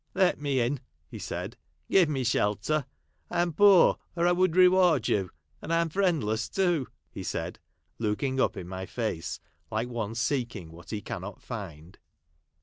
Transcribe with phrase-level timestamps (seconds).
[0.25, 0.79] "Let me in!"
[1.11, 1.57] he said.'
[1.91, 2.87] Give me shelter.
[3.29, 5.29] I am poor, or I Avould 'reward you.
[5.61, 7.59] And 1 am friendless too." he said,
[7.99, 9.39] looking up in my face,
[9.71, 11.99] like one seeking Avhat he cannot find.